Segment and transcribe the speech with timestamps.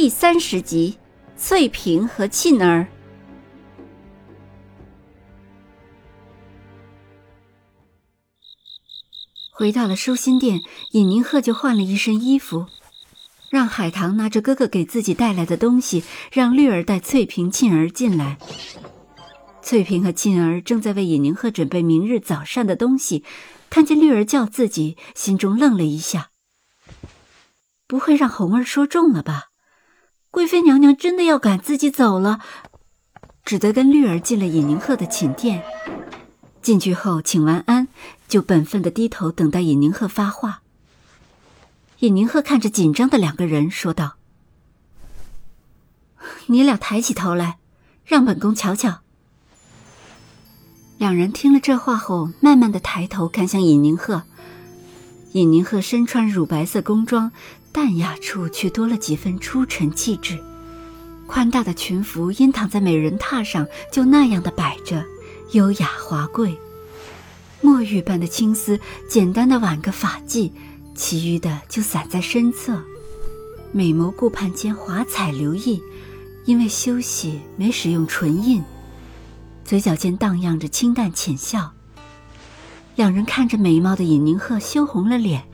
[0.00, 0.98] 第三十集，
[1.36, 2.88] 翠萍和沁儿
[9.52, 10.60] 回到了舒心殿，
[10.92, 12.64] 尹宁鹤就换了一身衣服，
[13.50, 18.38] 让海棠拿着哥哥给自己带来的东西，让绿儿带翠萍、沁儿进来。
[19.60, 23.22] 翠萍和沁儿正在为尹宁鹤准备明日早膳的东西，
[23.68, 26.30] 看见绿儿叫自己，心中愣了一下，
[27.86, 29.48] 不会让红儿说中了吧？
[30.30, 32.40] 贵妃娘娘真的要赶自己走了，
[33.44, 35.62] 只得跟绿儿进了尹宁鹤的寝殿。
[36.62, 37.88] 进去后请完安，
[38.28, 40.62] 就本分的低头等待尹宁鹤发话。
[41.98, 44.14] 尹宁鹤看着紧张的两个人，说道
[46.46, 47.58] ：“你俩抬起头来，
[48.04, 49.00] 让本宫瞧瞧。”
[50.96, 54.22] 两人听了这话后，慢慢的抬头看向尹宁鹤。
[55.32, 57.32] 尹宁鹤身穿乳白色宫装。
[57.72, 60.38] 淡雅处却多了几分出尘气质，
[61.26, 65.04] 宽大的裙服因躺在美人榻上就那样的摆着，
[65.52, 66.56] 优雅华贵。
[67.60, 68.78] 墨玉般的青丝，
[69.08, 70.50] 简单的挽个发髻，
[70.94, 72.82] 其余的就散在身侧。
[73.70, 75.80] 美眸顾盼间华彩流溢，
[76.46, 78.64] 因为休息没使用唇印，
[79.64, 81.70] 嘴角间荡漾着清淡浅笑。
[82.96, 85.44] 两人看着美貌的尹宁鹤羞红了脸。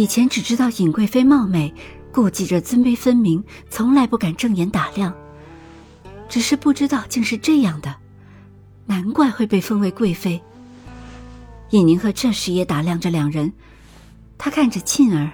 [0.00, 1.74] 以前只知道尹贵妃貌美，
[2.10, 5.14] 顾忌着尊卑分明，从来不敢正眼打量。
[6.26, 7.94] 只是不知道竟是这样的，
[8.86, 10.40] 难怪会被封为贵妃。
[11.72, 13.52] 尹宁鹤这时也打量着两人，
[14.38, 15.32] 他看着沁儿，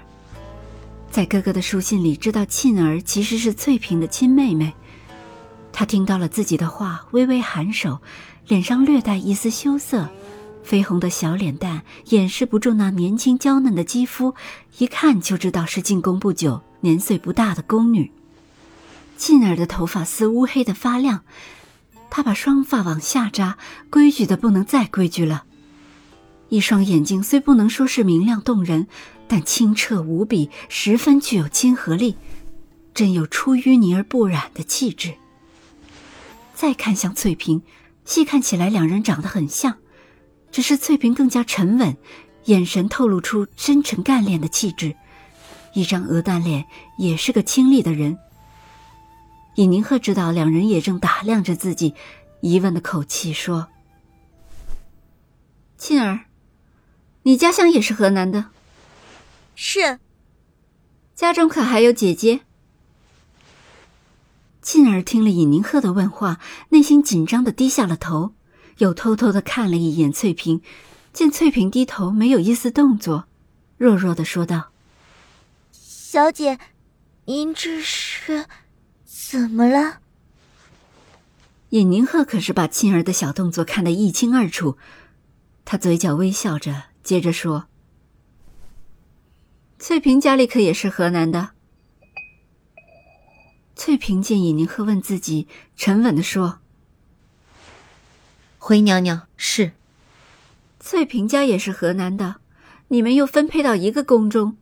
[1.12, 4.74] 在哥哥的书信里知道沁儿其实是翠萍的亲妹妹。
[5.72, 8.00] 他听到了自己的话，微微颔首，
[8.48, 10.08] 脸上略带一丝羞涩。
[10.66, 14.34] 绯红的小脸蛋掩饰不住那年轻娇嫩的肌肤，
[14.78, 18.10] 一看就知道是进宫不久、年岁不大的宫女。
[19.16, 21.22] 沁儿的头发丝乌黑的发亮，
[22.10, 23.58] 她把双发往下扎，
[23.90, 25.44] 规矩的不能再规矩了。
[26.48, 28.88] 一双眼睛虽不能说是明亮动人，
[29.28, 32.16] 但清澈无比，十分具有亲和力，
[32.92, 35.14] 真有出淤泥而不染的气质。
[36.54, 37.62] 再看向翠萍，
[38.04, 39.76] 细看起来两人长得很像。
[40.56, 41.98] 只是翠萍更加沉稳，
[42.46, 44.96] 眼神透露出深沉干练的气质，
[45.74, 46.64] 一张鹅蛋脸，
[46.96, 48.16] 也是个清丽的人。
[49.56, 51.92] 尹宁鹤知道两人也正打量着自己，
[52.40, 53.68] 疑问的口气说
[55.76, 56.20] ：“沁儿，
[57.24, 58.46] 你家乡也是河南的？
[59.54, 59.98] 是。
[61.14, 62.40] 家中可还有姐姐？”
[64.64, 66.40] 沁儿听了尹宁鹤的问话，
[66.70, 68.32] 内心紧张的低下了头。
[68.78, 70.60] 又偷偷的看了一眼翠萍，
[71.12, 73.26] 见翠萍低头，没有一丝动作，
[73.78, 74.70] 弱弱的说道
[75.72, 76.58] ：“小姐，
[77.24, 78.46] 您这是
[79.04, 80.00] 怎么了？”
[81.70, 84.76] 尹宁鹤可是把沁儿的小动作看得一清二楚，
[85.64, 87.66] 他嘴角微笑着，接着说
[89.78, 91.50] ：“翠萍家里可也是河南的？”
[93.74, 96.60] 翠萍见尹宁鹤问自己，沉稳的说。
[98.66, 99.74] 回娘娘是，
[100.80, 102.40] 翠萍家也是河南的，
[102.88, 104.56] 你们又分配到一个宫中。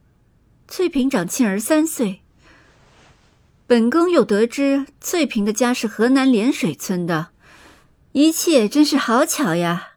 [0.68, 2.20] 翠萍长沁儿三岁。
[3.66, 7.30] 本宫又得知翠萍的家是河南涟水村的，
[8.12, 9.92] 一切真是好巧呀。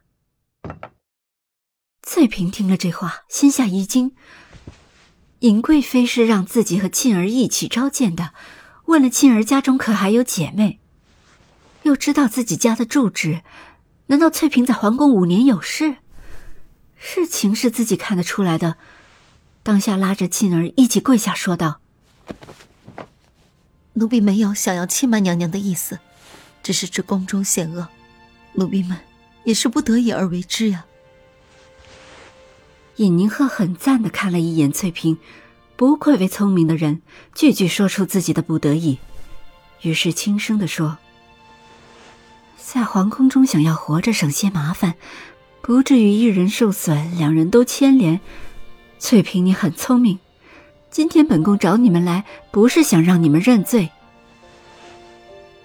[2.02, 4.16] 翠萍听了这话，心下一惊。
[5.40, 8.32] 尹贵妃是让自己和沁儿一起召见的，
[8.86, 10.80] 问了沁儿家中可还有姐妹，
[11.82, 13.42] 又知道自己家的住址。
[14.08, 15.96] 难道翠萍在皇宫五年有事？
[16.96, 18.76] 事情是自己看得出来的。
[19.62, 21.80] 当下拉着沁儿一起跪下说道
[23.92, 25.98] ：“奴婢没有想要欺瞒娘娘的意思，
[26.62, 27.86] 只是这宫中险恶，
[28.54, 28.96] 奴婢们
[29.44, 30.86] 也是不得已而为之呀。”
[32.96, 35.18] 尹宁鹤很赞的看了一眼翠萍，
[35.76, 37.02] 不愧为聪明的人，
[37.34, 38.98] 句句说出自己的不得已，
[39.82, 40.96] 于是轻声的说。
[42.70, 44.94] 在皇宫中想要活着省些麻烦，
[45.62, 48.20] 不至于一人受损，两人都牵连。
[48.98, 50.18] 翠萍，你很聪明，
[50.90, 53.88] 今天本宫找你们来，不是想让你们认罪，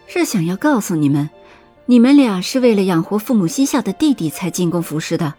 [0.07, 1.29] 是想要告诉你们，
[1.87, 5.33] 你们俩是为了养活父母膝下的弟弟才进宫服侍的。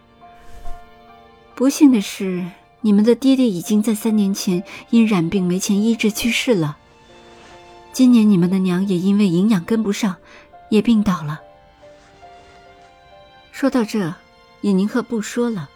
[1.55, 2.45] 不幸的是，
[2.83, 6.77] 你们的爹爹已经在三年前因染病没钱医治去世了。
[7.95, 10.17] 今年你们的娘也因为营养跟不上，
[10.69, 11.41] 也病倒了。
[13.55, 14.13] 说到这，
[14.63, 15.71] 尹宁鹤不说了。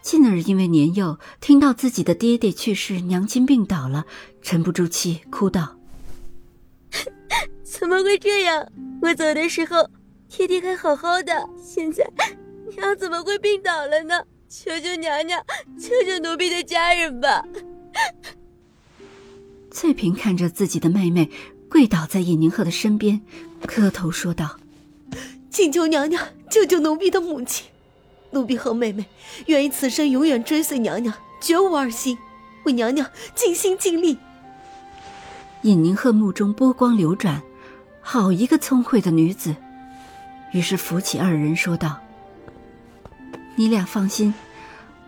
[0.00, 4.06] 静儿因为年幼，听到自己的爹爹去世，娘亲病倒了，
[4.40, 5.76] 沉不住气，哭道
[7.62, 8.66] ：“怎么会这样？
[9.02, 9.86] 我走的时候，
[10.30, 12.10] 爹爹还好好的，现在
[12.74, 14.24] 娘怎么会病倒了呢？
[14.48, 15.44] 求求娘娘，
[15.78, 17.44] 救救奴婢的家人吧！”
[19.70, 21.30] 翠萍看着自己的妹妹
[21.68, 23.20] 跪倒在尹宁鹤的身边，
[23.66, 24.56] 磕头说道
[25.52, 27.66] ：“请求娘娘救救奴婢的母亲，
[28.30, 29.04] 奴婢和妹妹
[29.46, 32.16] 愿意此生永远追随娘娘，绝无二心，
[32.64, 34.16] 为娘娘尽心尽力。”
[35.60, 37.42] 尹宁鹤目中波光流转，
[38.00, 39.54] 好一个聪慧的女子，
[40.52, 41.98] 于是扶起二人说道
[43.54, 44.32] ：“你俩放心，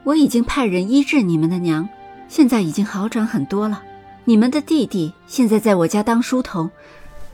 [0.05, 1.89] 我已经派人医治你们的娘，
[2.29, 3.83] 现在已经好转很多了。”
[4.27, 6.71] 你们的弟弟现在在我家当书童，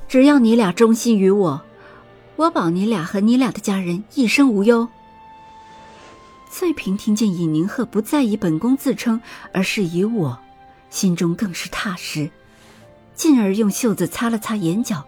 [0.08, 1.60] 只要你俩忠心于我，
[2.40, 4.88] 我保你俩和你俩的家人一生无忧。
[6.50, 9.20] 翠萍听见尹宁鹤不再以本宫自称，
[9.52, 10.38] 而是以我，
[10.88, 12.30] 心中更是踏实。
[13.14, 15.04] 进而用袖子擦了擦眼角，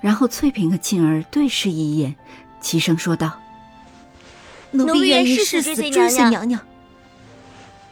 [0.00, 2.16] 然后翠萍和沁儿对视一眼，
[2.62, 3.38] 齐声说道
[4.72, 6.58] ：“奴婢愿意誓死追随娘娘。”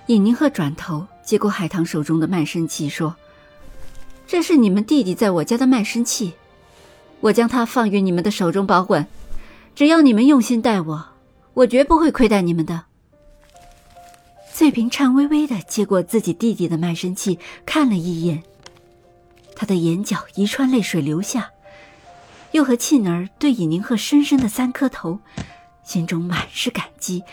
[0.09, 1.07] 尹宁鹤转头。
[1.23, 3.17] 接过海棠手中的卖身契，说
[4.27, 6.35] ：“这是你们弟弟在我家的卖身契，
[7.25, 9.07] 我将它放于你们的手中保管。
[9.75, 11.09] 只要你们用心待我，
[11.55, 12.85] 我绝不会亏待你们的。”
[14.53, 18.43] 翠萍颤巍巍的接过自己弟弟的卖身契，看了一眼，
[19.57, 21.51] 她的眼角一串泪水流下，
[22.53, 25.19] 又和沁儿对尹宁鹤深深的三磕头，
[25.83, 27.25] 心中满是感激，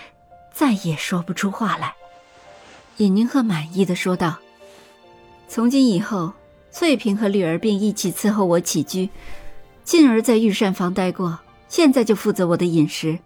[0.53, 1.93] 再也说不出话来。
[2.97, 4.39] 尹宁鹤满意的说道
[5.49, 6.31] ：“从今以后，
[6.71, 9.09] 翠萍和绿儿便一起伺候我起居。
[9.83, 13.19] 静儿在御膳房待过，现在就负责我的饮食。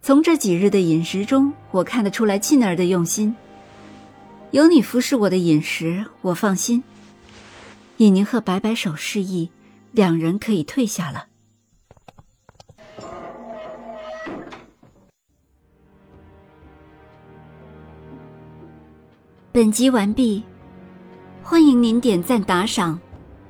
[0.00, 3.34] 从这几日的饮食中，我看得出来沁儿的用心。
[4.50, 6.82] 有你服侍我的饮食，我放心。”
[7.98, 9.50] 尹宁鹤摆摆手示意，
[9.92, 11.26] 两人可以退下了。
[19.52, 20.42] 本集完毕，
[21.42, 22.98] 欢迎您点赞、打赏、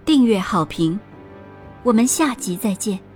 [0.05, 0.99] 订阅、好评，
[1.83, 3.12] 我们下集再见。